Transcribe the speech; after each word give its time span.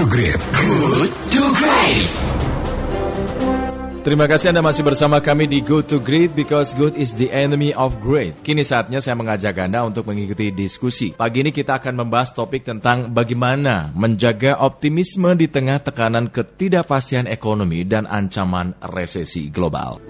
to 0.00 0.08
Great. 0.08 0.40
Good 0.56 1.12
to 1.12 1.42
Great. 1.60 2.08
Terima 4.00 4.24
kasih 4.24 4.48
Anda 4.48 4.64
masih 4.64 4.80
bersama 4.80 5.20
kami 5.20 5.44
di 5.44 5.60
Good 5.60 5.92
to 5.92 6.00
Great 6.00 6.32
because 6.32 6.72
good 6.72 6.96
is 6.96 7.20
the 7.20 7.28
enemy 7.28 7.76
of 7.76 8.00
great. 8.00 8.32
Kini 8.40 8.64
saatnya 8.64 9.04
saya 9.04 9.12
mengajak 9.12 9.60
Anda 9.60 9.84
untuk 9.84 10.08
mengikuti 10.08 10.56
diskusi. 10.56 11.12
Pagi 11.12 11.44
ini 11.44 11.52
kita 11.52 11.84
akan 11.84 12.00
membahas 12.00 12.32
topik 12.32 12.64
tentang 12.64 13.12
bagaimana 13.12 13.92
menjaga 13.92 14.64
optimisme 14.64 15.36
di 15.36 15.52
tengah 15.52 15.84
tekanan 15.84 16.32
ketidakpastian 16.32 17.28
ekonomi 17.28 17.84
dan 17.84 18.08
ancaman 18.08 18.72
resesi 18.80 19.52
global. 19.52 20.00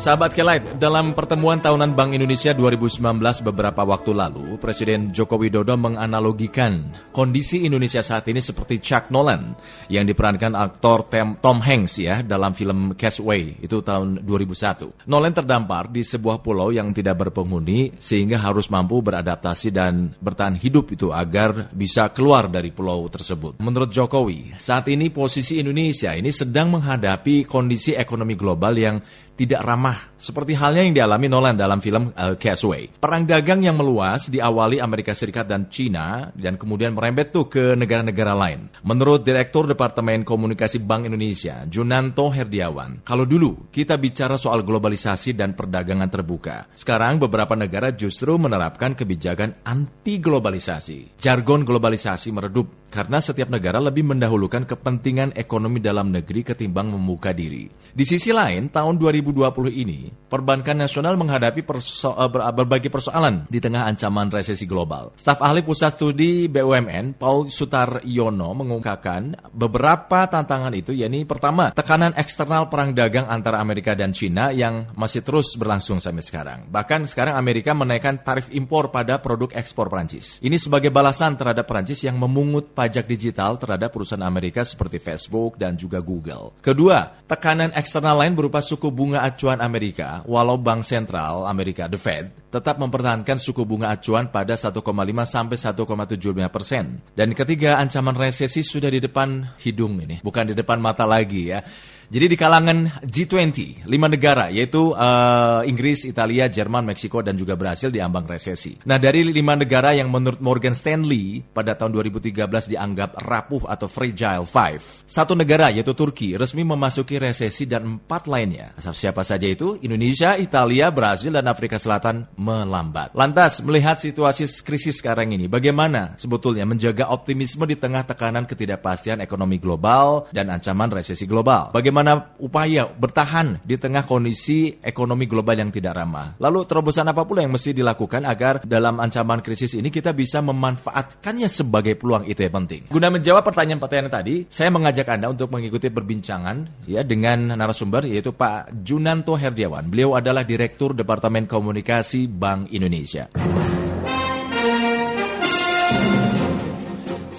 Sahabat 0.00 0.32
Kelight, 0.32 0.80
dalam 0.80 1.12
pertemuan 1.12 1.60
tahunan 1.60 1.92
Bank 1.92 2.16
Indonesia 2.16 2.56
2019 2.56 3.20
beberapa 3.44 3.84
waktu 3.84 4.16
lalu, 4.16 4.56
Presiden 4.56 5.12
Joko 5.12 5.36
Widodo 5.36 5.76
menganalogikan 5.76 6.88
kondisi 7.12 7.68
Indonesia 7.68 8.00
saat 8.00 8.24
ini 8.32 8.40
seperti 8.40 8.80
Chuck 8.80 9.12
Nolan 9.12 9.52
yang 9.92 10.08
diperankan 10.08 10.56
aktor 10.56 11.04
Tom 11.12 11.60
Hanks 11.60 12.00
ya 12.00 12.24
dalam 12.24 12.56
film 12.56 12.96
Castaway 12.96 13.60
itu 13.60 13.84
tahun 13.84 14.24
2001. 14.24 15.04
Nolan 15.04 15.36
terdampar 15.36 15.92
di 15.92 16.00
sebuah 16.00 16.40
pulau 16.40 16.72
yang 16.72 16.96
tidak 16.96 17.20
berpenghuni 17.28 18.00
sehingga 18.00 18.40
harus 18.40 18.72
mampu 18.72 19.04
beradaptasi 19.04 19.68
dan 19.68 20.16
bertahan 20.16 20.56
hidup 20.56 20.96
itu 20.96 21.12
agar 21.12 21.68
bisa 21.76 22.08
keluar 22.08 22.48
dari 22.48 22.72
pulau 22.72 23.04
tersebut. 23.12 23.60
Menurut 23.60 23.92
Jokowi, 23.92 24.56
saat 24.56 24.88
ini 24.88 25.12
posisi 25.12 25.60
Indonesia 25.60 26.16
ini 26.16 26.32
sedang 26.32 26.72
menghadapi 26.72 27.44
kondisi 27.44 27.92
ekonomi 27.92 28.32
global 28.32 28.72
yang 28.80 28.96
tidak 29.40 29.64
ramah 29.64 29.96
seperti 30.20 30.52
halnya 30.52 30.84
yang 30.84 30.92
dialami 30.92 31.24
Nolan 31.32 31.56
dalam 31.56 31.80
film 31.80 32.12
uh, 32.12 32.36
Castaway. 32.36 32.92
Perang 33.00 33.24
dagang 33.24 33.64
yang 33.64 33.72
meluas 33.72 34.28
diawali 34.28 34.76
Amerika 34.84 35.16
Serikat 35.16 35.48
dan 35.48 35.72
China 35.72 36.28
dan 36.36 36.60
kemudian 36.60 36.92
merembet 36.92 37.32
tuh 37.32 37.48
ke 37.48 37.72
negara-negara 37.72 38.36
lain. 38.36 38.68
Menurut 38.84 39.24
Direktur 39.24 39.64
Departemen 39.64 40.28
Komunikasi 40.28 40.84
Bank 40.84 41.08
Indonesia, 41.08 41.64
Junanto 41.64 42.28
Herdiawan, 42.28 43.00
kalau 43.00 43.24
dulu 43.24 43.72
kita 43.72 43.96
bicara 43.96 44.36
soal 44.36 44.60
globalisasi 44.60 45.32
dan 45.32 45.56
perdagangan 45.56 46.12
terbuka, 46.12 46.68
sekarang 46.76 47.16
beberapa 47.16 47.56
negara 47.56 47.96
justru 47.96 48.36
menerapkan 48.36 48.92
kebijakan 48.92 49.64
anti 49.64 50.20
globalisasi. 50.20 51.16
Jargon 51.16 51.64
globalisasi 51.64 52.28
meredup 52.28 52.79
karena 52.90 53.22
setiap 53.22 53.48
negara 53.48 53.78
lebih 53.78 54.02
mendahulukan 54.02 54.66
kepentingan 54.66 55.38
ekonomi 55.38 55.78
dalam 55.78 56.10
negeri 56.10 56.42
ketimbang 56.42 56.90
membuka 56.90 57.30
diri. 57.30 57.70
Di 57.90 58.02
sisi 58.02 58.34
lain, 58.34 58.70
tahun 58.70 58.98
2020 58.98 59.46
ini, 59.70 60.10
perbankan 60.10 60.82
nasional 60.82 61.14
menghadapi 61.14 61.62
perso 61.62 62.18
eh, 62.18 62.30
berbagai 62.30 62.90
persoalan 62.90 63.46
di 63.46 63.62
tengah 63.62 63.86
ancaman 63.86 64.30
resesi 64.30 64.66
global. 64.66 65.14
Staf 65.14 65.38
ahli 65.42 65.62
Pusat 65.62 65.92
Studi 65.94 66.50
BUMN, 66.50 67.14
Paul 67.18 67.46
Sutaryono, 67.50 68.50
mengungkapkan 68.58 69.54
beberapa 69.54 70.26
tantangan 70.26 70.74
itu, 70.74 70.90
yakni 70.90 71.22
pertama, 71.22 71.70
tekanan 71.70 72.14
eksternal 72.18 72.66
perang 72.66 72.90
dagang 72.90 73.30
antara 73.30 73.62
Amerika 73.62 73.94
dan 73.94 74.10
China 74.10 74.50
yang 74.50 74.90
masih 74.98 75.22
terus 75.22 75.54
berlangsung 75.54 76.02
sampai 76.02 76.22
sekarang. 76.26 76.58
Bahkan 76.66 77.06
sekarang 77.06 77.38
Amerika 77.38 77.70
menaikkan 77.70 78.22
tarif 78.26 78.50
impor 78.50 78.90
pada 78.90 79.22
produk 79.22 79.54
ekspor 79.54 79.86
Prancis. 79.86 80.42
Ini 80.42 80.58
sebagai 80.58 80.90
balasan 80.90 81.38
terhadap 81.38 81.66
Prancis 81.70 82.02
yang 82.02 82.18
memungut 82.18 82.74
pajak 82.80 83.04
digital 83.04 83.60
terhadap 83.60 83.92
perusahaan 83.92 84.24
Amerika 84.24 84.64
seperti 84.64 84.96
Facebook 84.96 85.60
dan 85.60 85.76
juga 85.76 86.00
Google. 86.00 86.56
Kedua, 86.64 87.12
tekanan 87.28 87.76
eksternal 87.76 88.16
lain 88.16 88.32
berupa 88.32 88.64
suku 88.64 88.88
bunga 88.88 89.20
acuan 89.20 89.60
Amerika, 89.60 90.24
walau 90.24 90.56
Bank 90.56 90.88
Sentral 90.88 91.44
Amerika, 91.44 91.84
The 91.92 92.00
Fed, 92.00 92.39
tetap 92.50 92.76
mempertahankan 92.82 93.38
suku 93.38 93.62
bunga 93.62 93.94
acuan 93.94 94.28
pada 94.28 94.58
1,5 94.58 94.82
sampai 95.24 95.56
1,75 95.56 96.50
persen. 96.50 96.98
Dan 97.14 97.32
ketiga, 97.32 97.78
ancaman 97.78 98.18
resesi 98.18 98.66
sudah 98.66 98.90
di 98.90 98.98
depan 98.98 99.56
hidung 99.62 100.02
ini, 100.02 100.18
bukan 100.20 100.50
di 100.50 100.54
depan 100.58 100.82
mata 100.82 101.06
lagi 101.06 101.54
ya. 101.54 101.62
Jadi 102.10 102.26
di 102.26 102.34
kalangan 102.34 103.06
G20, 103.06 103.86
lima 103.86 104.10
negara 104.10 104.50
yaitu 104.50 104.90
uh, 104.90 105.62
Inggris, 105.62 106.02
Italia, 106.02 106.50
Jerman, 106.50 106.82
Meksiko, 106.82 107.22
dan 107.22 107.38
juga 107.38 107.54
Brasil 107.54 107.86
diambang 107.86 108.26
resesi. 108.26 108.74
Nah 108.82 108.98
dari 108.98 109.22
lima 109.22 109.54
negara 109.54 109.94
yang 109.94 110.10
menurut 110.10 110.42
Morgan 110.42 110.74
Stanley 110.74 111.38
pada 111.54 111.78
tahun 111.78 111.94
2013 111.94 112.50
dianggap 112.50 113.14
rapuh 113.14 113.62
atau 113.70 113.86
fragile 113.86 114.42
five, 114.42 114.82
satu 115.06 115.38
negara 115.38 115.70
yaitu 115.70 115.94
Turki 115.94 116.34
resmi 116.34 116.66
memasuki 116.66 117.14
resesi 117.14 117.70
dan 117.70 118.02
empat 118.02 118.26
lainnya. 118.26 118.74
Siapa 118.82 119.22
saja 119.22 119.46
itu? 119.46 119.78
Indonesia, 119.78 120.34
Italia, 120.34 120.90
Brasil, 120.90 121.30
dan 121.30 121.46
Afrika 121.46 121.78
Selatan 121.78 122.26
melambat. 122.40 123.12
Lantas 123.12 123.60
melihat 123.60 124.00
situasi 124.00 124.48
krisis 124.64 124.96
sekarang 125.04 125.36
ini, 125.36 125.44
bagaimana 125.44 126.16
sebetulnya 126.16 126.64
menjaga 126.64 127.12
optimisme 127.12 127.68
di 127.68 127.76
tengah 127.76 128.08
tekanan 128.08 128.48
ketidakpastian 128.48 129.20
ekonomi 129.20 129.60
global 129.60 130.24
dan 130.32 130.48
ancaman 130.48 130.88
resesi 130.88 131.28
global? 131.28 131.68
Bagaimana 131.76 132.32
upaya 132.40 132.88
bertahan 132.88 133.60
di 133.60 133.76
tengah 133.76 134.08
kondisi 134.08 134.80
ekonomi 134.80 135.28
global 135.28 135.60
yang 135.60 135.68
tidak 135.68 136.00
ramah. 136.00 136.40
Lalu 136.40 136.64
terobosan 136.64 137.12
apa 137.12 137.28
pula 137.28 137.44
yang 137.44 137.52
mesti 137.52 137.76
dilakukan 137.76 138.24
agar 138.24 138.64
dalam 138.64 138.96
ancaman 138.96 139.44
krisis 139.44 139.76
ini 139.76 139.92
kita 139.92 140.16
bisa 140.16 140.40
memanfaatkannya 140.40 141.46
sebagai 141.50 142.00
peluang 142.00 142.24
itu 142.24 142.40
yang 142.40 142.64
penting. 142.64 142.80
Guna 142.88 143.12
menjawab 143.12 143.44
pertanyaan-pertanyaan 143.44 144.08
tadi, 144.08 144.34
saya 144.48 144.72
mengajak 144.72 145.04
Anda 145.12 145.28
untuk 145.28 145.52
mengikuti 145.52 145.92
perbincangan 145.92 146.88
ya 146.88 147.04
dengan 147.04 147.52
narasumber 147.58 148.08
yaitu 148.08 148.32
Pak 148.32 148.72
Junanto 148.80 149.36
Herdiawan. 149.36 149.90
Beliau 149.90 150.16
adalah 150.16 150.46
Direktur 150.46 150.96
Departemen 150.96 151.44
Komunikasi 151.44 152.29
Bank 152.30 152.70
Indonesia. 152.70 153.28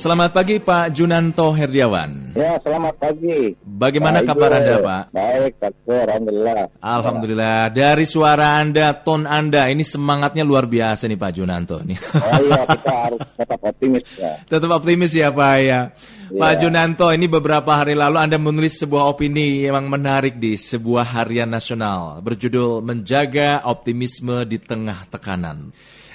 Selamat 0.02 0.34
pagi 0.34 0.58
Pak 0.58 0.98
Junanto 0.98 1.54
Herdiawan. 1.54 2.34
Ya, 2.34 2.58
selamat 2.66 2.98
pagi. 2.98 3.54
Bagaimana 3.62 4.26
Baik, 4.26 4.34
kabar 4.34 4.50
Anda, 4.58 4.76
Pak? 4.82 5.04
Baik, 5.14 5.54
Pak. 5.62 5.72
Alhamdulillah. 5.86 6.62
Alhamdulillah. 6.82 7.60
Dari 7.70 8.06
suara 8.10 8.58
Anda, 8.58 8.98
ton 8.98 9.30
Anda, 9.30 9.70
ini 9.70 9.86
semangatnya 9.86 10.42
luar 10.42 10.66
biasa 10.66 11.06
nih 11.06 11.22
Pak 11.22 11.32
Junanto. 11.38 11.86
Nih. 11.86 12.02
Oh 12.18 12.40
iya, 12.42 12.66
kita 12.66 12.94
harus 12.98 13.22
tetap 13.38 13.60
optimis 13.62 14.06
ya. 14.18 14.34
Tetap 14.50 14.70
optimis 14.74 15.12
ya 15.14 15.30
Pak 15.30 15.56
ya. 15.62 15.70
ya. 15.70 15.80
Pak 16.34 16.54
Junanto, 16.58 17.06
ini 17.14 17.30
beberapa 17.30 17.70
hari 17.70 17.94
lalu 17.94 18.18
Anda 18.18 18.42
menulis 18.42 18.82
sebuah 18.82 19.06
opini 19.06 19.70
yang 19.70 19.86
menarik 19.86 20.42
di 20.42 20.58
sebuah 20.58 21.14
harian 21.14 21.54
nasional 21.54 22.26
berjudul 22.26 22.82
Menjaga 22.82 23.70
Optimisme 23.70 24.50
di 24.50 24.58
Tengah 24.58 25.14
Tekanan. 25.14 25.70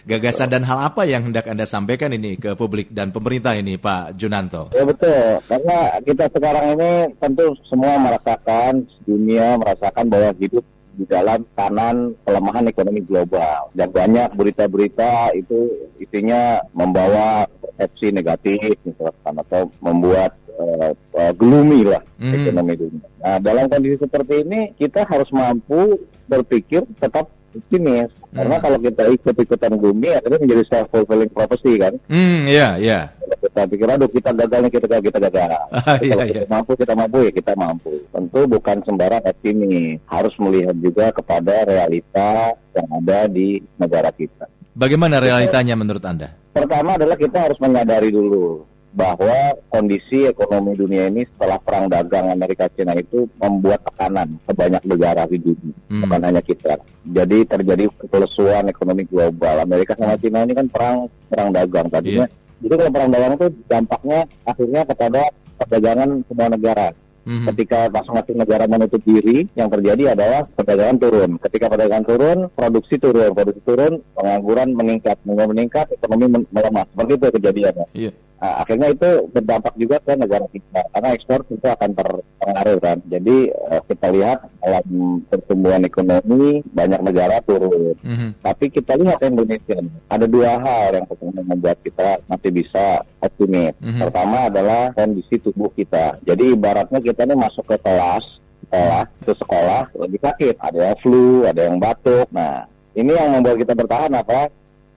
Gagasan 0.07 0.55
dan 0.55 0.63
hal 0.63 0.79
apa 0.87 1.03
yang 1.03 1.27
hendak 1.27 1.51
Anda 1.51 1.67
sampaikan 1.67 2.15
ini 2.15 2.39
ke 2.39 2.55
publik 2.55 2.95
dan 2.95 3.11
pemerintah 3.11 3.59
ini 3.59 3.75
Pak 3.75 4.15
Junanto? 4.15 4.71
Ya 4.71 4.87
betul, 4.87 5.43
karena 5.51 5.99
kita 5.99 6.31
sekarang 6.31 6.79
ini 6.79 7.11
tentu 7.19 7.59
semua 7.67 7.99
merasakan, 7.99 8.87
dunia 9.03 9.59
merasakan 9.59 10.07
bahwa 10.07 10.31
hidup 10.39 10.63
di 10.95 11.05
dalam 11.11 11.43
kanan 11.59 12.15
pelemahan 12.23 12.71
ekonomi 12.71 13.03
global 13.03 13.67
dan 13.75 13.91
banyak 13.91 14.31
berita-berita 14.39 15.35
itu 15.35 15.91
isinya 15.99 16.63
membawa 16.71 17.51
persepsi 17.59 18.15
negatif 18.15 18.79
misalkan 18.87 19.35
atau 19.43 19.75
membuat 19.83 20.39
uh, 20.55 20.95
uh, 21.19 21.33
gloomy 21.35 21.83
lah 21.83 22.07
hmm. 22.23 22.31
ekonomi 22.31 22.79
dunia. 22.79 23.09
Nah 23.27 23.43
dalam 23.43 23.67
kondisi 23.67 23.99
seperti 23.99 24.47
ini 24.47 24.71
kita 24.79 25.03
harus 25.03 25.27
mampu 25.35 25.99
berpikir 26.31 26.87
tetap 27.03 27.27
optimis. 27.57 28.13
Karena 28.37 28.57
kalau 28.61 28.79
kita 28.79 29.03
ikut-ikutan 29.09 29.73
bumi 29.81 30.09
akhirnya 30.13 30.39
menjadi 30.45 30.65
self 30.69 30.87
fulfilling 30.93 31.33
prophecy 31.33 31.81
kan? 31.81 31.95
Hmm 32.07 32.45
iya 32.45 32.77
iya. 32.77 33.01
Kita 33.27 33.67
pikir 33.67 33.89
aduh 33.89 34.11
kita 34.13 34.31
gagal 34.37 34.59
nih 34.69 34.73
kita 34.77 34.87
gagal 34.87 35.05
kita 35.09 35.19
gagal. 35.19 35.49
Ah, 35.87 35.99
iya, 36.03 36.13
kalau 36.19 36.25
iya. 36.27 36.35
kita 36.35 36.49
mampu 36.51 36.73
kita 36.77 36.95
mampu. 36.95 37.17
Ya 37.23 37.33
kita 37.33 37.53
mampu. 37.57 37.91
Tentu 38.11 38.41
bukan 38.47 38.77
sembarang 38.85 39.23
optimis 39.23 40.03
harus 40.11 40.35
melihat 40.43 40.77
juga 40.83 41.07
kepada 41.15 41.65
realita 41.65 42.55
yang 42.75 42.89
ada 43.03 43.19
di 43.31 43.63
negara 43.81 44.11
kita. 44.13 44.51
Bagaimana 44.77 45.23
realitanya 45.23 45.73
menurut 45.79 46.05
anda? 46.05 46.29
pertama 46.57 46.97
adalah 46.97 47.17
kita 47.21 47.39
harus 47.49 47.59
menyadari 47.61 48.09
dulu 48.09 48.65
bahwa 48.97 49.53
kondisi 49.69 50.25
ekonomi 50.25 50.73
dunia 50.73 51.13
ini 51.13 51.29
setelah 51.29 51.61
perang 51.61 51.93
dagang 51.93 52.33
Amerika 52.33 52.65
Cina 52.73 52.97
itu 52.97 53.29
membuat 53.37 53.85
tekanan 53.85 54.41
ke 54.49 54.53
banyak 54.57 54.83
negara 54.89 55.29
di 55.29 55.37
dunia, 55.37 55.77
hmm. 55.93 56.01
bukan 56.09 56.21
hanya 56.25 56.41
kita. 56.41 56.81
Jadi 57.05 57.45
terjadi 57.45 57.85
kelesuan 58.09 58.73
ekonomi 58.73 59.05
global. 59.05 59.61
Amerika 59.61 59.93
sama 60.01 60.17
Cina 60.17 60.49
ini 60.49 60.57
kan 60.57 60.73
perang 60.73 61.13
perang 61.29 61.53
dagang 61.53 61.93
tadinya. 61.93 62.25
Yeah. 62.25 62.65
Jadi 62.65 62.75
kalau 62.81 62.93
perang 62.97 63.11
dagang 63.13 63.33
itu 63.37 63.49
dampaknya 63.69 64.19
akhirnya 64.49 64.83
kepada 64.89 65.23
perdagangan 65.61 66.09
semua 66.25 66.49
negara. 66.49 66.89
hmm 67.29 67.45
Ketika 67.53 67.91
masing-masing 67.93 68.37
negara 68.41 68.65
menutup 68.65 69.03
diri, 69.05 69.45
yang 69.59 69.69
terjadi 69.69 70.17
adalah 70.17 70.49
perdagangan 70.57 70.97
turun. 70.97 71.31
Ketika 71.37 71.69
perdagangan 71.69 72.07
turun, 72.09 72.39
produksi 72.57 72.97
turun, 72.97 73.35
produksi 73.37 73.61
turun, 73.61 74.01
pengangguran 74.17 74.73
meningkat, 74.73 75.21
meningkat, 75.29 75.93
ekonomi 76.01 76.47
melemah. 76.49 76.89
Seperti 76.89 77.13
itu 77.13 77.27
kejadiannya. 77.37 77.87
Yeah. 77.93 78.15
Nah, 78.37 78.61
akhirnya 78.61 78.93
itu 78.93 79.11
berdampak 79.33 79.75
juga 79.81 79.97
ke 80.05 80.13
negara 80.13 80.45
kita 80.53 80.81
karena 80.93 81.09
ekspor 81.17 81.41
itu 81.49 81.65
akan 81.65 81.91
terpengaruh 81.97 82.79
kan. 82.85 82.99
Jadi 83.09 83.49
uh, 83.49 83.81
kita 83.89 84.07
lihat 84.13 84.39
dalam 84.61 84.87
pertumbuhan 85.25 85.83
ekonomi 85.89 86.61
banyak 86.69 87.01
negara 87.01 87.41
turun. 87.49 87.97
Mhm. 88.05 88.45
Tapi 88.45 88.69
kita 88.69 89.01
lihat 89.01 89.25
Indonesia 89.25 89.81
ada 90.13 90.27
dua 90.29 90.61
hal 90.61 91.01
yang 91.01 91.07
membuat 91.49 91.81
kita 91.81 92.21
masih 92.29 92.51
bisa 92.53 93.01
optimis. 93.25 93.73
Mhm. 93.81 94.05
Pertama 94.05 94.53
adalah 94.53 94.93
kondisi 94.93 95.41
tubuh 95.41 95.73
kita. 95.73 96.21
Jadi 96.29 96.53
ibaratnya 96.53 97.01
kita 97.01 97.25
nih 97.25 97.41
masuk 97.41 97.65
ke 97.65 97.81
kelas 97.81 98.25
sekolah, 98.69 99.03
ke 99.25 99.33
sekolah 99.33 99.83
lebih 100.07 100.21
sakit. 100.21 100.55
Ada 100.61 100.79
yang 100.93 100.99
flu, 101.01 101.49
ada 101.49 101.61
yang 101.65 101.77
batuk. 101.81 102.29
Nah, 102.35 102.69
ini 102.93 103.17
yang 103.17 103.33
membuat 103.33 103.57
kita 103.65 103.73
bertahan 103.73 104.13
apa? 104.13 104.53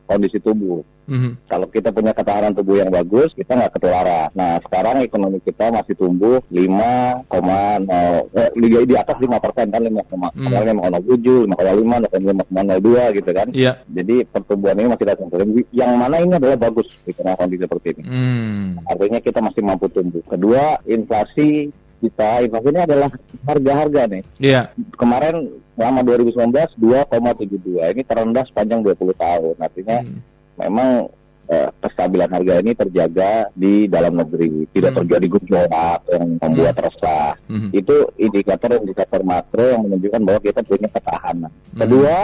Kondisi 0.09 0.43
tubuh. 0.43 0.83
Mhm. 1.09 1.31
Kalau 1.49 1.65
kita 1.73 1.89
punya 1.89 2.13
ketahanan 2.13 2.53
tubuh 2.53 2.77
yang 2.77 2.93
bagus, 2.93 3.33
kita 3.33 3.57
nggak 3.57 3.73
ketularan. 3.73 4.29
Nah, 4.37 4.61
sekarang 4.61 5.01
ekonomi 5.01 5.41
kita 5.41 5.73
masih 5.73 5.97
tumbuh 5.97 6.37
5,0, 6.53 8.29
eh, 8.37 8.49
di, 8.53 8.67
di 8.85 8.95
atas 8.95 9.17
5 9.17 9.41
persen 9.41 9.73
kan, 9.73 9.81
5,7, 9.81 10.29
Hmm. 10.37 10.53
5,5, 10.53 11.97
5,02 12.05 13.09
gitu 13.17 13.31
kan. 13.33 13.47
Iya. 13.49 13.73
Jadi 13.89 14.15
pertumbuhan 14.29 14.77
ini 14.77 14.87
masih 14.93 15.05
datang. 15.09 15.27
Yang 15.73 15.91
mana 15.97 16.15
ini 16.21 16.33
adalah 16.37 16.57
bagus 16.61 16.87
di 17.03 17.11
tengah 17.17 17.33
kondisi 17.33 17.65
seperti 17.65 17.87
ini. 17.97 18.03
Hmm. 18.05 18.65
Artinya 18.85 19.19
kita 19.19 19.39
masih 19.41 19.61
mampu 19.65 19.89
tumbuh. 19.89 20.21
Kedua, 20.29 20.77
inflasi 20.85 21.73
kita, 21.99 22.45
inflasi 22.47 22.67
ini 22.71 22.81
adalah 22.85 23.09
harga-harga 23.43 24.01
nih. 24.07 24.23
Iya. 24.39 24.61
Kemarin 24.95 25.49
selama 25.75 25.99
2019 26.03 26.75
2,72. 26.79 27.91
Ini 27.91 28.03
terendah 28.03 28.43
sepanjang 28.47 28.79
20 28.83 29.15
tahun. 29.15 29.55
Artinya 29.59 29.97
Hmm. 30.03 30.19
Memang 30.59 31.07
eh, 31.49 31.65
kestabilan 31.81 32.29
harga 32.29 32.61
ini 32.61 32.77
terjaga 32.77 33.49
di 33.57 33.89
dalam 33.89 34.21
negeri, 34.21 34.69
tidak 34.69 34.93
Hmm. 34.93 34.99
terjadi 35.01 35.27
gejolak 35.33 35.99
yang 36.13 36.37
membuat 36.37 36.77
resah. 36.77 37.33
Mhm. 37.49 37.69
Itu 37.73 37.95
indikator-indikator 38.21 39.25
makro 39.25 39.65
yang 39.65 39.81
menunjukkan 39.89 40.21
bahwa 40.29 40.39
kita 40.45 40.61
punya 40.61 40.85
ketahanan. 40.93 41.49
Hmm. 41.49 41.79
Kedua, 41.81 42.17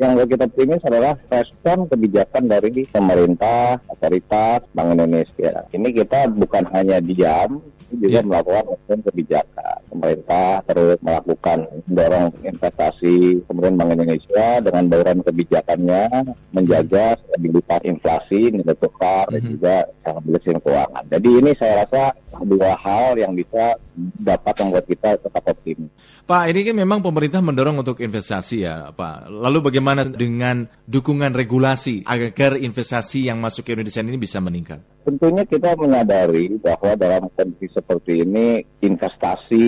yang 0.00 0.16
kita 0.24 0.48
optimis 0.48 0.80
adalah 0.88 1.12
respon 1.28 1.84
kebijakan 1.92 2.48
dari 2.48 2.88
pemerintah, 2.88 3.76
otoritas, 3.84 4.64
Bank 4.72 4.96
Indonesia. 4.96 5.68
Ini 5.76 5.88
kita 5.92 6.32
bukan 6.32 6.64
hanya 6.72 7.04
diam, 7.04 7.60
juga 7.92 8.22
Iya. 8.22 8.24
melakukan 8.24 8.64
respon 8.72 8.98
kebijakan. 9.12 9.76
Pemerintah 9.90 10.62
terus 10.64 10.98
melakukan 11.04 11.58
mendorong 11.84 12.26
investasi, 12.46 13.44
kemudian 13.44 13.76
Bank 13.76 13.90
Indonesia 13.92 14.48
dengan 14.64 14.84
bauran 14.88 15.18
kebijakannya 15.20 16.02
menjaga 16.56 17.20
stabilitas 17.20 17.80
inflasi, 17.84 18.40
nilai 18.56 18.76
tukar, 18.80 19.28
dan 19.28 19.42
Mhm. 19.44 19.50
juga 19.58 19.76
stabilitas 20.00 20.62
keuangan. 20.64 21.04
Jadi 21.12 21.28
ini 21.44 21.50
saya 21.60 21.84
rasa 21.84 22.02
dua 22.46 22.72
hal 22.78 23.18
yang 23.18 23.32
bisa 23.34 23.76
dapat 24.20 24.54
membuat 24.62 24.84
kita 24.86 25.18
tetap 25.18 25.44
optimis. 25.44 25.90
Pak, 26.24 26.46
ini 26.54 26.60
kan 26.62 26.76
memang 26.78 27.02
pemerintah 27.02 27.42
mendorong 27.42 27.82
untuk 27.82 27.98
investasi 27.98 28.62
ya, 28.62 28.94
Pak. 28.94 29.28
Lalu 29.28 29.58
bagaimana 29.66 30.06
dengan 30.06 30.62
dukungan 30.86 31.34
regulasi 31.34 32.06
agar 32.06 32.54
investasi 32.54 33.26
yang 33.26 33.42
masuk 33.42 33.66
ke 33.66 33.74
Indonesia 33.74 34.00
ini 34.00 34.20
bisa 34.20 34.38
meningkat? 34.38 34.78
Tentunya 35.02 35.42
kita 35.42 35.74
menyadari 35.74 36.60
bahwa 36.60 36.92
dalam 36.94 37.26
kondisi 37.32 37.72
seperti 37.72 38.22
ini 38.22 38.62
investasi 38.84 39.66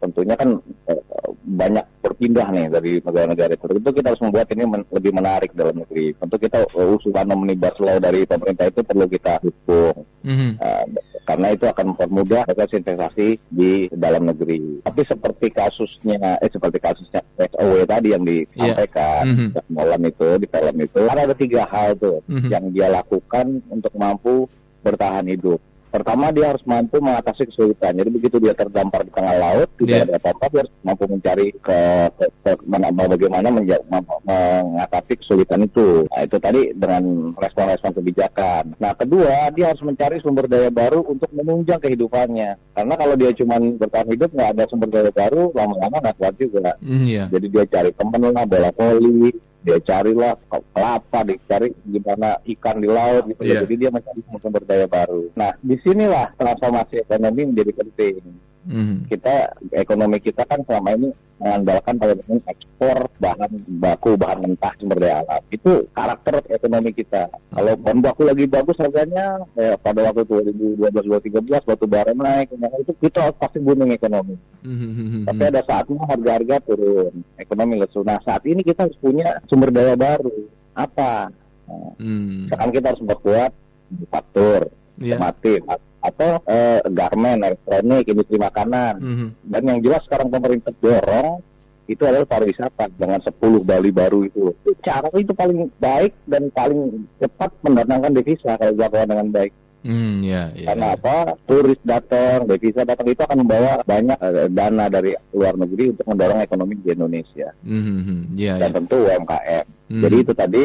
tentunya 0.00 0.34
kan 0.34 0.56
eh, 0.88 1.02
banyak 1.46 1.84
berpindah 2.00 2.48
nih 2.48 2.66
dari 2.72 2.92
negara-negara 3.04 3.54
itu. 3.54 3.66
Tentu 3.70 3.90
kita 3.92 4.06
harus 4.10 4.22
membuat 4.24 4.48
ini 4.50 4.64
men- 4.64 4.88
lebih 4.88 5.12
menarik 5.12 5.52
dalam 5.52 5.84
negeri. 5.84 6.16
Tentu 6.16 6.36
kita 6.40 6.64
eh, 6.64 6.94
usulan 6.96 7.28
omnibus 7.28 7.76
law 7.78 8.00
dari 8.00 8.24
pemerintah 8.24 8.66
itu 8.72 8.80
perlu 8.80 9.06
kita 9.06 9.38
dukung. 9.44 10.02
Mhm. 10.24 10.50
Eh, 10.58 10.84
karena 11.24 11.52
itu 11.54 11.64
akan 11.68 11.94
mempermudah 11.94 12.42
proses 12.48 12.80
investasi 12.80 13.38
di 13.48 13.86
dalam 13.92 14.26
negeri. 14.26 14.82
Tapi 14.82 15.02
seperti 15.06 15.46
kasusnya, 15.52 16.40
eh 16.40 16.50
seperti 16.50 16.78
kasusnya 16.82 17.20
SOW 17.38 17.84
tadi 17.86 18.12
yang 18.12 18.24
disampaikan, 18.26 19.24
Mhm. 19.26 19.46
Jack 19.54 19.66
Nolan 19.70 20.02
itu 20.06 20.28
di 20.38 20.46
film 20.50 20.76
itu, 20.80 21.02
ada 21.06 21.34
tiga 21.36 21.62
hal 21.70 21.94
tuh 21.96 22.18
Mhm. 22.26 22.48
yang 22.50 22.64
dia 22.74 22.88
lakukan 22.90 23.62
untuk 23.70 23.92
mampu 23.94 24.48
bertahan 24.80 25.28
hidup. 25.28 25.60
Pertama 25.90 26.30
dia 26.30 26.54
harus 26.54 26.62
mampu 26.62 27.02
mengatasi 27.02 27.50
kesulitan. 27.50 27.98
Jadi 27.98 28.10
begitu 28.10 28.36
dia 28.38 28.54
terdampar 28.54 29.02
di 29.02 29.10
tengah 29.10 29.34
laut, 29.34 29.68
tidak 29.74 30.06
ada 30.06 30.14
apa-apa, 30.16 30.44
dia 30.48 30.60
harus 30.62 30.74
mampu 30.80 31.04
mencari 31.04 31.46
ke, 31.58 31.80
ke, 32.14 32.24
ke- 32.46 32.64
mana- 32.64 32.94
bagaimana 32.94 33.48
menja- 33.50 33.82
mengatasi 34.24 35.18
kesulitan 35.18 35.66
itu. 35.66 36.06
Nah, 36.06 36.22
itu 36.22 36.36
tadi 36.38 36.70
dengan 36.72 37.02
respon-respon 37.34 37.90
kebijakan. 37.96 38.78
Nah, 38.78 38.92
kedua 38.94 39.50
dia 39.50 39.74
harus 39.74 39.82
mencari 39.82 40.22
sumber 40.22 40.46
daya 40.46 40.70
baru 40.70 41.02
untuk 41.02 41.26
menunjang 41.34 41.82
kehidupannya. 41.82 42.54
Karena 42.72 42.94
kalau 42.94 43.14
dia 43.18 43.34
cuma 43.34 43.58
bertahan 43.58 44.08
hidup 44.14 44.30
nggak 44.30 44.50
ada 44.54 44.64
sumber 44.70 44.88
daya 44.88 45.10
baru, 45.10 45.50
lama-lama 45.52 45.96
nggak 45.98 46.16
kuat 46.16 46.34
juga. 46.38 46.72
Hmm, 46.78 47.02
Iya. 47.02 47.26
Jadi 47.32 47.46
dia 47.50 47.64
cari 47.66 47.90
temen 47.90 48.30
lah, 48.30 48.46
bola 48.46 48.70
voli, 48.76 49.32
dia 49.60 49.78
carilah 49.84 50.34
ke- 50.40 50.66
kelapa, 50.72 51.18
dia 51.28 51.36
cari 51.48 51.68
gimana 51.84 52.40
ikan 52.44 52.76
di 52.80 52.88
laut 52.88 53.24
gitu. 53.28 53.42
Iya. 53.44 53.62
Jadi 53.64 53.74
dia 53.76 53.90
mencari 53.92 54.20
sumber 54.40 54.62
daya 54.64 54.86
baru. 54.88 55.28
Nah, 55.36 55.52
di 55.60 55.76
sinilah 55.84 56.32
transformasi 56.36 57.04
ekonomi 57.04 57.52
menjadi 57.52 57.72
penting. 57.76 58.49
Mhm. 58.68 59.08
Kita 59.08 59.56
ekonomi 59.72 60.20
kita 60.20 60.44
kan 60.44 60.60
selama 60.68 60.92
ini 60.92 61.08
mengandalkan 61.40 61.96
pada 61.96 62.12
ekspor 62.44 63.08
bahan 63.16 63.64
baku, 63.80 64.12
bahan 64.20 64.44
mentah 64.44 64.76
sumber 64.76 65.00
daya 65.00 65.24
alam. 65.24 65.40
Itu 65.48 65.88
karakter 65.96 66.44
ekonomi 66.52 66.92
kita. 66.92 67.32
Kalau 67.32 67.72
bahan 67.80 68.04
baku 68.04 68.28
lagi 68.28 68.44
bagus 68.44 68.76
harganya, 68.76 69.40
eh, 69.56 69.72
pada 69.80 70.04
waktu 70.04 70.28
2012-2013 70.28 71.64
batu 71.64 71.88
bara 71.88 72.12
naik, 72.12 72.52
nah, 72.60 72.68
itu 72.76 72.92
kita 73.00 73.32
pasti 73.40 73.56
booming 73.56 73.96
ekonomi. 73.96 74.36
Mhm. 74.60 75.24
Tapi 75.24 75.42
ada 75.48 75.64
saatnya 75.64 76.04
harga-harga 76.04 76.56
turun, 76.68 77.24
ekonomi 77.40 77.80
lesu. 77.80 78.04
Nah 78.04 78.20
saat 78.20 78.44
ini 78.44 78.60
kita 78.60 78.84
harus 78.84 79.00
punya 79.00 79.40
sumber 79.48 79.72
daya 79.72 79.96
baru. 79.96 80.44
Apa? 80.76 81.32
Nah, 81.70 81.92
Hmm. 81.96 82.50
sekarang 82.50 82.70
kita 82.74 82.86
harus 82.92 83.00
memperkuat 83.00 83.52
manufaktur, 83.90 84.60
Iya. 85.00 85.16
otomotif, 85.16 85.60
atau 86.00 86.40
eh, 86.48 86.80
garmen, 86.88 87.44
elektronik, 87.44 88.08
industri 88.08 88.36
makanan. 88.36 88.94
Mhm. 89.00 89.28
Dan 89.44 89.62
yang 89.68 89.78
jelas 89.84 90.02
sekarang 90.08 90.32
pemerintah 90.32 90.72
dorong 90.80 91.44
itu 91.84 92.02
adalah 92.06 92.22
pariwisata 92.24 92.86
dengan 92.94 93.18
10 93.18 93.66
Bali 93.66 93.90
baru 93.90 94.22
itu. 94.22 94.54
Cara 94.80 95.10
itu 95.12 95.34
paling 95.34 95.68
baik 95.76 96.14
dan 96.24 96.46
paling 96.54 97.04
cepat 97.18 97.50
mendatangkan 97.66 98.14
devisa 98.14 98.54
kalau 98.56 98.72
dilakukan 98.72 99.10
dengan 99.10 99.28
baik. 99.28 99.52
Hmm, 99.80 100.20
ya, 100.20 100.52
ya. 100.52 100.70
Karena 100.70 100.92
apa? 100.92 101.40
Turis 101.48 101.80
datang, 101.80 102.44
devisa 102.44 102.84
datang 102.84 103.08
itu 103.08 103.24
akan 103.24 103.42
membawa 103.42 103.80
banyak 103.82 104.18
eh, 104.20 104.48
dana 104.52 104.92
dari 104.92 105.16
luar 105.32 105.56
negeri 105.56 105.96
untuk 105.96 106.04
mendorong 106.04 106.40
ekonomi 106.44 106.76
di 106.78 106.92
Indonesia 106.92 107.48
Mhm. 107.64 108.36
Ya, 108.36 108.60
dan 108.60 108.70
ya. 108.70 108.76
tentu 108.76 108.96
UMKM. 109.08 109.64
Mhm. 109.88 110.02
Jadi 110.04 110.16
itu 110.20 110.32
tadi 110.36 110.62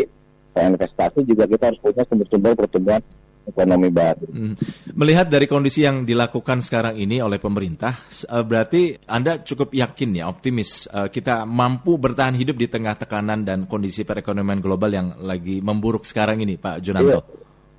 selain 0.52 0.72
investasi 0.76 1.20
juga 1.24 1.44
kita 1.48 1.64
harus 1.72 1.80
punya 1.80 2.04
sumber-sumber 2.06 2.54
pertumbuhan 2.60 3.02
ekonomi 3.46 3.90
baru. 3.94 4.26
Hmm. 4.30 4.54
Melihat 4.98 5.30
dari 5.30 5.46
kondisi 5.46 5.86
yang 5.86 6.04
dilakukan 6.04 6.66
sekarang 6.66 6.98
ini 6.98 7.22
oleh 7.22 7.38
pemerintah, 7.38 8.06
eh, 8.10 8.44
berarti 8.44 8.98
Anda 9.06 9.42
cukup 9.46 9.72
yakin 9.72 10.18
ya, 10.18 10.26
optimis 10.28 10.90
eh, 10.90 11.08
kita 11.14 11.46
mampu 11.46 11.98
bertahan 12.02 12.36
hidup 12.36 12.58
di 12.58 12.68
tengah 12.68 12.98
tekanan 12.98 13.46
dan 13.46 13.70
kondisi 13.70 14.04
perekonomian 14.04 14.60
global 14.60 14.92
yang 14.92 15.08
lagi 15.22 15.62
memburuk 15.62 16.04
sekarang 16.04 16.42
ini, 16.42 16.58
Pak 16.58 16.82
Junanto. 16.82 17.22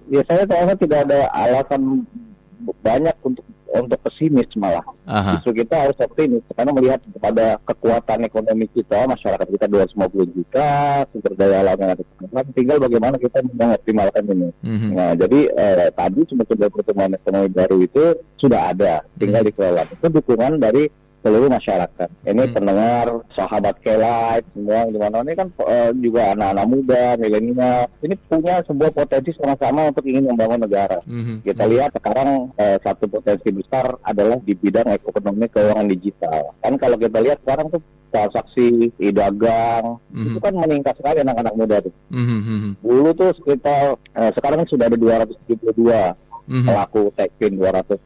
Ya 0.06 0.22
saya 0.22 0.46
rasa 0.46 0.74
tidak 0.78 1.02
ada 1.10 1.26
alasan 1.34 2.06
banyak 2.82 3.16
untuk 3.26 3.42
untuk 3.74 3.98
pesimis 4.06 4.50
malah. 4.54 4.84
Aha. 5.06 5.38
Justru 5.38 5.62
kita 5.64 5.86
harus 5.86 5.98
optimis 5.98 6.42
karena 6.54 6.70
melihat 6.72 7.00
kepada 7.02 7.58
kekuatan 7.66 8.26
ekonomi 8.26 8.66
kita, 8.70 9.06
masyarakat 9.10 9.46
kita 9.46 9.66
250 9.66 10.34
juta, 10.34 10.70
sumber 11.10 11.32
daya 11.34 11.62
alam 11.62 11.76
yang 11.78 11.90
ada 11.94 12.04
tinggal 12.54 12.78
bagaimana 12.78 13.16
kita 13.18 13.38
mengoptimalkan 13.42 14.24
ini. 14.30 14.50
Mhm. 14.62 14.88
Nah, 14.94 15.12
jadi 15.18 15.40
eh, 15.52 15.88
tadi 15.92 16.20
sumber-sumber 16.26 16.68
pertumbuhan 16.70 17.12
ekonomi 17.14 17.48
baru 17.50 17.76
itu 17.82 18.04
sudah 18.38 18.70
ada, 18.72 19.02
tinggal 19.18 19.42
Hmm. 19.42 19.48
dikelola. 19.50 19.82
Itu 19.90 20.06
dukungan 20.10 20.58
dari 20.60 20.88
seluruh 21.22 21.50
masyarakat. 21.50 22.08
Ini 22.22 22.42
Hmm. 22.46 22.54
pendengar, 22.54 23.06
sahabat 23.34 23.76
Kelight, 23.82 24.44
semua 24.54 24.86
di 24.86 24.98
mana 24.98 25.22
ini 25.22 25.34
kan 25.34 25.48
eh, 25.66 25.90
juga 25.98 26.32
anak-anak 26.36 26.66
muda, 26.66 27.04
milenial. 27.18 27.90
Ini 28.02 28.14
punya 28.30 28.62
sebuah 28.62 28.90
potensi 28.92 29.30
sama-sama 29.34 29.90
untuk 29.90 30.06
ingin 30.06 30.28
membangun 30.30 30.62
negara. 30.62 31.02
Mhm. 31.06 31.42
Kita 31.42 31.64
lihat 31.66 31.90
sekarang 31.94 32.54
eh, 32.56 32.78
satu 32.80 33.10
potensi 33.10 33.48
besar 33.50 33.98
adalah 34.02 34.38
di 34.42 34.54
bidang 34.54 34.86
ekonomi 34.92 35.46
keuangan 35.50 35.88
digital. 35.88 36.54
Kan 36.62 36.78
kalau 36.78 36.96
kita 36.96 37.18
lihat 37.18 37.38
sekarang 37.42 37.68
tuh 37.70 37.82
transaksi 38.06 38.88
e-dagang 38.96 39.98
Mhm. 40.14 40.26
itu 40.32 40.38
kan 40.40 40.54
meningkat 40.56 40.94
sekali 40.96 41.20
anak-anak 41.20 41.54
muda 41.58 41.76
tuh. 41.82 41.94
Mhm. 42.08 42.38
Mhm. 42.40 42.70
Dulu 42.80 43.10
tuh 43.12 43.30
sekitar 43.42 43.98
eh, 44.14 44.30
sekarang 44.32 44.62
sudah 44.64 44.86
ada 44.88 44.96
272 44.96 46.14
Mhm. 46.46 46.64
pelaku 46.64 47.02
tekvin 47.18 47.58
200 47.58 47.98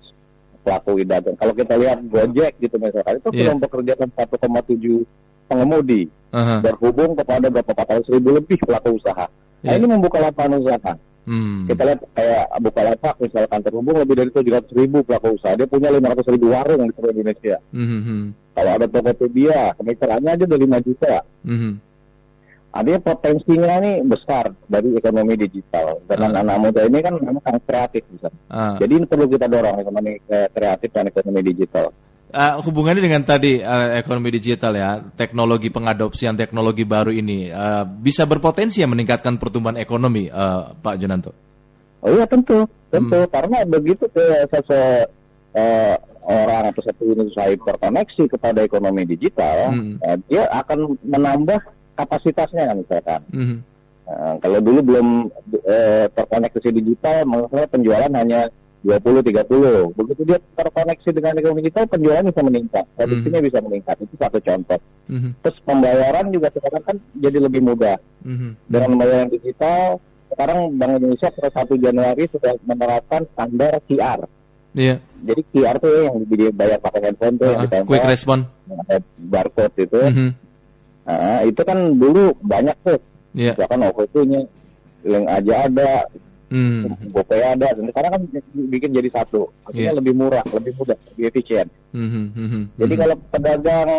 pelaku 0.60 1.00
e-dagang. 1.00 1.36
Kalau 1.36 1.52
kita 1.56 1.74
lihat 1.76 1.98
Gojek 2.06 2.52
gitu 2.60 2.76
misalkan 2.76 3.16
itu 3.18 3.28
Iya. 3.32 3.38
belum 3.48 3.56
bekerjakan 3.64 4.08
1,7 4.14 5.04
pengemudi 5.46 6.02
Aha. 6.30 6.62
berhubung 6.62 7.18
kepada 7.18 7.46
berapa 7.50 7.72
ratus 7.74 8.08
ribu 8.12 8.38
lebih 8.38 8.58
pelaku 8.62 8.96
usaha. 9.00 9.26
Nah 9.60 9.72
Iya. 9.74 9.78
ini 9.82 9.86
membuka 9.88 10.18
lapangan 10.22 10.60
usaha. 10.62 10.94
Hmm. 11.28 11.68
Kita 11.68 11.82
lihat 11.84 12.00
kayak 12.16 12.46
Bukalapak 12.64 13.14
misalkan 13.20 13.60
terhubung 13.60 13.96
lebih 14.00 14.14
dari 14.18 14.30
700 14.32 14.72
ribu 14.72 15.04
pelaku 15.04 15.36
usaha. 15.36 15.52
Dia 15.54 15.68
punya 15.68 15.92
500 15.92 16.26
ribu 16.32 16.46
warung 16.50 16.88
di 16.88 16.92
seluruh 16.96 17.14
Indonesia. 17.14 17.56
Mhm, 17.70 17.98
mhm. 18.00 18.20
Kalau 18.50 18.70
ada 18.76 18.86
Tokopedia, 18.88 19.60
kemitraannya 19.78 20.30
aja 20.32 20.44
udah 20.48 20.58
5 20.58 20.78
juta. 20.80 21.14
Mhm. 21.44 21.72
Artinya 22.70 23.00
potensinya 23.02 23.82
ini 23.82 23.98
besar 24.06 24.54
dari 24.70 24.94
ekonomi 24.94 25.34
digital. 25.34 25.98
Dan 26.06 26.30
Ah. 26.30 26.38
anak 26.38 26.56
muda 26.62 26.86
ini 26.86 27.02
kan 27.02 27.18
memang 27.18 27.42
sangat 27.42 27.62
kreatif 27.66 28.02
bisa. 28.14 28.30
Ah. 28.46 28.78
Jadi 28.78 28.92
ini 29.02 29.06
perlu 29.10 29.26
kita 29.26 29.50
dorong 29.50 29.82
ekonomi 29.82 30.14
eh, 30.30 30.46
kreatif 30.54 30.88
dan 30.94 31.10
ekonomi 31.10 31.40
digital. 31.42 31.90
Eh, 32.30 32.54
hubungannya 32.62 33.02
dengan 33.02 33.26
tadi 33.26 33.58
eh, 33.58 33.88
ekonomi 33.98 34.30
digital 34.30 34.70
ya, 34.78 35.02
teknologi 35.18 35.66
pengadopsian 35.66 36.38
teknologi 36.38 36.86
baru 36.86 37.10
ini 37.10 37.50
eh, 37.50 37.82
bisa 37.98 38.22
berpotensi 38.22 38.78
ya 38.78 38.86
meningkatkan 38.86 39.34
pertumbuhan 39.34 39.74
ekonomi, 39.74 40.30
eh, 40.30 40.62
Pak 40.78 40.94
Junanto. 40.94 41.34
Oh 42.00 42.08
iya 42.14 42.22
tentu, 42.30 42.70
tentu 42.88 43.18
Hmm. 43.18 43.30
karena 43.34 43.66
begitu 43.66 44.06
ke 44.14 44.46
sese 44.46 45.10
eh, 45.58 45.96
orang 46.22 46.70
atau 46.70 46.86
satu 46.86 47.02
unit 47.02 47.34
usaha 47.34 47.50
terkoneksi 47.50 48.30
kepada 48.30 48.62
ekonomi 48.62 49.02
digital, 49.02 49.74
Hmm. 49.74 49.98
eh, 49.98 50.14
dia 50.30 50.46
akan 50.54 50.94
menambah 51.02 51.58
kapasitasnya 52.04 52.62
kan 52.68 52.76
misalkan. 52.80 53.20
Mhm. 53.30 53.56
Eh, 54.10 54.34
kalau 54.42 54.58
dulu 54.58 54.80
belum 54.82 55.06
eh, 55.62 56.06
terkoneksi 56.10 56.68
digital, 56.74 57.22
maksudnya 57.28 57.68
penjualan 57.70 58.12
hanya 58.16 58.50
20-30. 58.82 59.92
Begitu 59.92 60.22
dia 60.24 60.38
terkoneksi 60.56 61.08
dengan 61.12 61.36
ekonomi 61.36 61.60
digital, 61.62 61.84
penjualan 61.86 62.24
bisa 62.24 62.42
meningkat, 62.42 62.84
produksinya 62.96 63.40
bisa 63.44 63.58
meningkat. 63.60 63.96
Itu 64.00 64.14
satu 64.16 64.38
contoh. 64.40 64.80
Mhm. 65.06 65.30
Terus 65.44 65.58
pembayaran 65.62 66.26
juga 66.32 66.48
sekarang 66.50 66.82
kan 66.82 66.96
jadi 67.20 67.38
lebih 67.38 67.60
mudah. 67.60 67.96
Mhm. 68.24 68.50
Dengan 68.66 68.88
pembayaran 68.96 69.28
digital, 69.30 70.00
sekarang 70.32 70.58
Bank 70.80 70.92
Indonesia 70.96 71.28
per 71.28 71.50
1 71.52 71.74
Januari 71.76 72.24
sudah 72.32 72.52
menerapkan 72.64 73.22
standar 73.36 73.72
QR. 73.84 74.20
Iya. 74.70 75.02
Jadi 75.26 75.42
QR 75.50 75.76
tuh 75.82 75.94
yang 76.06 76.16
dibayar 76.30 76.78
pakai 76.78 77.10
handphone 77.10 77.36
tuh 77.36 77.50
yang 77.50 77.62
ditempel, 77.66 77.90
quick 77.90 78.06
respon. 78.06 78.38
yang 78.70 78.78
ada 78.86 78.96
barcode 79.18 79.74
itu. 79.76 80.00
Mhm. 80.00 80.28
Nah, 81.10 81.40
itu 81.42 81.62
kan 81.66 81.78
dulu 81.98 82.30
banyak 82.46 82.76
tuh. 82.86 83.00
Iya. 83.34 83.54
Misalkan 83.54 83.80
waktu 83.82 84.02
itu 84.06 84.20
link 85.00 85.26
aja 85.26 85.54
ada, 85.66 85.92
Mhm. 86.50 87.14
GoPay 87.14 87.42
ada. 87.46 87.68
Dan 87.78 87.84
sekarang 87.94 88.10
kan 88.10 88.22
bikin 88.68 88.90
jadi 88.90 89.08
satu. 89.14 89.46
Artinya 89.70 89.94
Iya. 89.94 89.98
lebih 90.02 90.12
murah, 90.18 90.44
lebih 90.50 90.72
mudah, 90.78 90.98
lebih 91.14 91.24
efisien. 91.30 91.66
Mhm. 91.94 92.24
Mhm. 92.34 92.62
Jadi 92.74 92.94
Mhm. 92.94 93.00
kalau 93.00 93.16
pedagang 93.30 93.90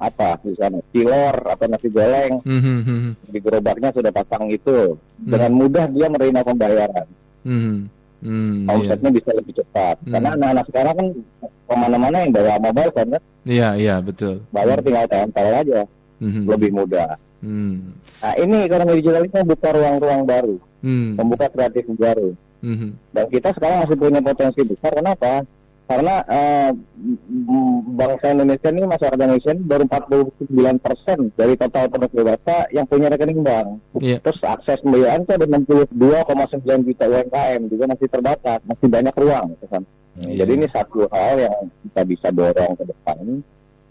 apa 0.00 0.30
misalnya 0.44 0.80
cilor 0.96 1.36
atau 1.44 1.66
nasi 1.68 1.88
goreng 1.92 2.34
Mhm. 2.44 2.76
Mhm. 2.88 3.10
di 3.28 3.38
gerobaknya 3.44 3.92
sudah 3.92 4.12
pasang 4.12 4.48
itu, 4.48 4.96
Hmm. 4.96 5.28
dengan 5.28 5.52
mudah 5.60 5.84
dia 5.92 6.06
menerima 6.08 6.40
pembayaran. 6.40 7.06
Mhm. 7.44 7.76
Mhm. 8.20 8.52
Iya. 8.68 8.72
omsetnya 8.76 9.10
bisa 9.16 9.30
lebih 9.32 9.52
cepat. 9.56 9.96
Hmm. 10.04 10.12
Karena 10.12 10.28
anak-anak 10.36 10.64
sekarang 10.68 10.94
kan 10.96 11.06
ke 11.40 11.74
mana-mana 11.76 12.16
yang 12.20 12.32
bawa 12.36 12.54
mobile 12.60 12.92
kan, 12.92 13.06
kan, 13.16 13.22
Iya, 13.48 13.68
iya, 13.80 13.94
betul. 14.04 14.44
bayar 14.52 14.76
tinggal 14.84 15.08
tempel 15.08 15.48
aja, 15.48 15.80
Mhm. 16.20 16.42
lebih 16.46 16.70
mudah. 16.70 17.16
Mhm. 17.40 17.74
Nah 18.20 18.34
ini 18.36 18.56
ekonomi 18.62 19.00
digital 19.00 19.24
ini 19.24 19.32
membuka 19.34 19.68
ruang-ruang 19.72 20.22
baru, 20.22 20.56
Mhm. 20.80 21.10
membuka 21.16 21.46
kreatif 21.48 21.84
baru. 21.96 22.30
Mhm. 22.60 22.88
Dan 23.10 23.24
kita 23.28 23.48
sekarang 23.52 23.82
masih 23.82 23.96
punya 23.96 24.20
potensi 24.20 24.60
besar. 24.62 24.92
Kenapa? 24.92 25.42
Karena 25.90 26.22
m- 26.22 27.82
bangsa 27.90 28.30
Indonesia 28.30 28.70
ini 28.70 28.86
masyarakat 28.86 29.18
Indonesia 29.18 29.50
ini 29.50 29.62
baru 29.66 29.84
49 29.86 30.78
persen 30.78 31.18
dari 31.34 31.58
total 31.58 31.90
penduduk 31.90 32.14
dewasa 32.14 32.70
yang 32.70 32.86
punya 32.86 33.10
rekening 33.10 33.42
bank. 33.42 33.82
Iya. 33.98 34.22
Terus 34.22 34.38
akses 34.40 34.78
pembiayaan 34.80 35.26
itu 35.26 35.32
ada 35.34 35.46
62,9 35.50 36.86
juta 36.86 37.04
UMKM 37.06 37.62
juga 37.66 37.84
masih 37.90 38.06
terbatas, 38.06 38.58
masih 38.62 38.86
banyak 38.86 39.14
ruang. 39.18 39.46
gitu 39.50 39.66
kan. 39.66 39.82
Iya. 40.20 40.34
Jadi 40.44 40.52
ini 40.54 40.66
satu 40.70 41.00
hal 41.10 41.34
yang 41.40 41.56
kita 41.82 42.02
bisa 42.06 42.28
dorong 42.30 42.72
ke 42.76 42.84
depan, 42.86 43.18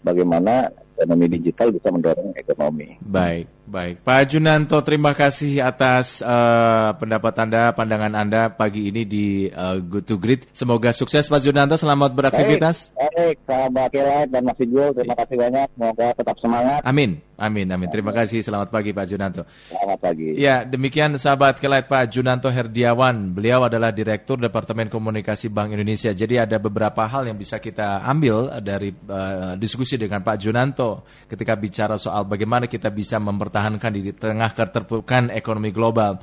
bagaimana 0.00 0.54
ekonomi 1.00 1.32
digital 1.32 1.72
bisa 1.72 1.88
mendorong 1.88 2.36
ekonomi. 2.36 3.00
Baik, 3.00 3.48
baik. 3.64 4.04
Pak 4.04 4.20
Junanto, 4.28 4.76
terima 4.84 5.16
kasih 5.16 5.64
atas 5.64 6.20
eh, 6.20 6.90
pendapat 7.00 7.32
Anda, 7.40 7.72
pandangan 7.72 8.12
Anda 8.12 8.52
pagi 8.52 8.92
ini 8.92 9.08
di 9.08 9.48
eh, 9.48 9.76
Good 9.80 10.04
to 10.04 10.20
Great. 10.20 10.52
Semoga 10.52 10.92
sukses 10.92 11.24
Pak 11.32 11.40
Junanto, 11.40 11.80
selamat 11.80 12.12
beraktivitas. 12.12 12.92
Baik, 12.92 13.16
baik 13.16 13.36
sahabat 13.48 13.88
Kilat 13.88 14.28
dan 14.28 14.42
Mas 14.44 14.60
Ijul, 14.60 14.92
terima 14.92 15.14
kasih 15.16 15.36
banyak. 15.40 15.68
Semoga 15.72 16.06
tetap 16.12 16.36
semangat. 16.44 16.80
Amin, 16.84 17.24
amin, 17.40 17.66
amin. 17.72 17.88
Terima 17.88 18.12
kasih, 18.12 18.44
selamat 18.44 18.68
pagi 18.68 18.92
Pak 18.92 19.06
Junanto. 19.08 19.42
Selamat 19.72 19.98
pagi. 19.98 20.36
Ya, 20.36 20.68
demikian 20.68 21.16
sahabat 21.16 21.56
Kelet 21.56 21.88
Pak 21.88 22.12
Junanto 22.12 22.52
Herdiawan. 22.52 23.32
Beliau 23.32 23.64
adalah 23.64 23.88
Direktur 23.90 24.36
Departemen 24.36 24.92
Komunikasi 24.92 25.48
Bank 25.48 25.72
Indonesia. 25.72 26.12
Jadi 26.12 26.36
ada 26.36 26.60
beberapa 26.60 27.08
hal 27.08 27.32
yang 27.32 27.40
bisa 27.40 27.56
kita 27.56 28.04
ambil 28.04 28.52
dari 28.60 28.92
eh, 28.92 29.52
diskusi 29.56 29.96
dengan 29.96 30.20
Pak 30.20 30.36
Junanto 30.36 31.08
ketika 31.24 31.56
bicara 31.56 31.96
soal 31.96 32.28
bagaimana 32.28 32.68
kita 32.68 32.92
bisa 32.92 33.16
mempertahankan 33.16 33.90
di 33.90 34.12
tengah 34.12 34.52
keterpurukan 34.52 35.32
ekonomi 35.32 35.72
global. 35.72 36.20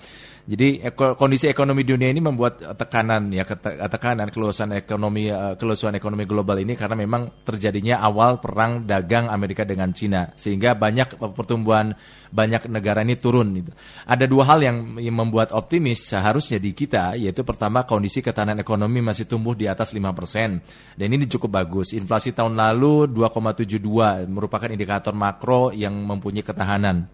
Jadi 0.48 0.80
eko- 0.80 1.20
kondisi 1.20 1.52
ekonomi 1.52 1.84
dunia 1.84 2.08
ini 2.08 2.24
membuat 2.24 2.64
tekanan 2.80 3.36
ya 3.36 3.44
tekanan 3.92 4.32
keluasan 4.32 4.80
ekonomi 4.80 5.28
eh, 5.28 5.60
keluasan 5.60 6.00
ekonomi 6.00 6.24
global 6.24 6.56
ini 6.64 6.72
karena 6.80 6.96
memang 6.96 7.44
terjadinya 7.44 8.00
awal 8.00 8.40
perang 8.40 8.88
dagang 8.88 9.28
Amerika 9.28 9.68
dengan 9.68 9.92
Cina 9.92 10.32
sehingga 10.40 10.72
banyak 10.80 11.07
eh, 11.16 11.32
pertumbuhan 11.32 11.96
banyak 12.28 12.68
negara 12.68 13.06
ini 13.08 13.16
turun 13.16 13.56
gitu. 13.56 13.72
Ada 14.04 14.28
dua 14.28 14.44
hal 14.44 14.60
yang, 14.66 14.78
membuat 15.00 15.56
optimis 15.56 16.12
seharusnya 16.12 16.60
di 16.60 16.76
kita 16.76 17.16
yaitu 17.16 17.48
pertama 17.48 17.88
kondisi 17.88 18.20
ketahanan 18.20 18.60
ekonomi 18.60 19.00
masih 19.00 19.24
tumbuh 19.24 19.56
di 19.56 19.66
atas 19.70 19.96
5% 19.96 20.04
dan 21.00 21.08
ini 21.08 21.26
cukup 21.32 21.64
bagus. 21.64 21.96
Inflasi 21.96 22.36
tahun 22.36 22.60
lalu 22.60 23.08
2,72 23.16 24.28
merupakan 24.28 24.68
indikator 24.68 25.16
makro 25.16 25.72
yang 25.72 25.96
mempunyai 25.96 26.44
ketahanan 26.44 27.08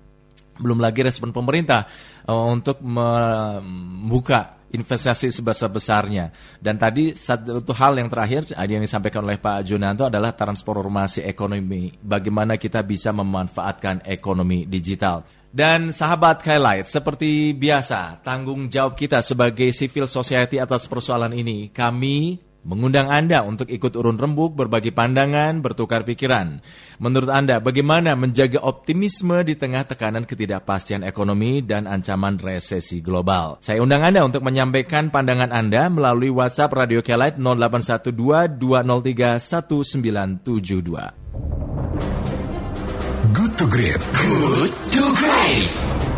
belum 0.53 0.79
lagi 0.81 1.01
respon 1.01 1.33
pemerintah 1.33 1.89
uh, 2.29 2.45
untuk 2.53 2.77
membuka 2.85 4.61
investasi 4.73 5.29
sebesar-besarnya. 5.29 6.33
Dan 6.57 6.81
tadi 6.81 7.13
satu 7.13 7.71
hal 7.77 8.01
yang 8.01 8.09
terakhir 8.09 8.49
yang 8.57 8.81
disampaikan 8.81 9.21
oleh 9.21 9.37
Pak 9.37 9.69
Junanto 9.69 10.09
adalah 10.09 10.33
transformasi 10.33 11.21
ekonomi. 11.23 11.93
Bagaimana 12.01 12.57
kita 12.57 12.81
bisa 12.81 13.13
memanfaatkan 13.13 14.03
ekonomi 14.09 14.65
digital. 14.65 15.21
Dan 15.53 15.93
sahabat 15.93 16.41
Highlight, 16.41 16.89
seperti 16.89 17.53
biasa, 17.53 18.25
tanggung 18.25 18.65
jawab 18.73 18.97
kita 18.97 19.21
sebagai 19.21 19.69
civil 19.69 20.09
society 20.09 20.57
atas 20.57 20.89
persoalan 20.89 21.29
ini. 21.29 21.69
Kami 21.69 22.41
mengundang 22.63 23.11
Anda 23.11 23.43
untuk 23.43 23.67
ikut 23.67 23.93
urun 23.95 24.15
rembuk, 24.15 24.55
berbagi 24.55 24.95
pandangan, 24.95 25.59
bertukar 25.59 26.07
pikiran. 26.07 26.63
Menurut 27.03 27.29
Anda, 27.31 27.59
bagaimana 27.59 28.15
menjaga 28.15 28.63
optimisme 28.63 29.43
di 29.43 29.59
tengah 29.59 29.83
tekanan 29.83 30.23
ketidakpastian 30.23 31.03
ekonomi 31.03 31.59
dan 31.59 31.85
ancaman 31.85 32.39
resesi 32.39 33.03
global? 33.03 33.59
Saya 33.59 33.83
undang 33.83 34.07
Anda 34.07 34.23
untuk 34.23 34.41
menyampaikan 34.47 35.11
pandangan 35.11 35.51
Anda 35.51 35.91
melalui 35.91 36.31
WhatsApp 36.31 36.71
Radio 36.73 37.03
Kelight 37.03 37.35
0812 37.35 38.55
203 38.59 39.43
1972. 40.47 41.23
Good 43.33 43.57
to 43.57 43.65
Great. 43.67 43.99
Good 44.13 44.71
to 44.93 45.03
Great. 45.15 46.12